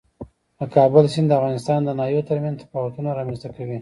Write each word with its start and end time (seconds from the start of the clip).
د 0.57 0.59
کابل 0.75 1.05
سیند 1.13 1.27
د 1.29 1.31
افغانستان 1.39 1.79
د 1.83 1.89
ناحیو 1.99 2.27
ترمنځ 2.29 2.55
تفاوتونه 2.61 3.09
رامنځ 3.17 3.39
ته 3.43 3.49
کوي. 3.55 3.69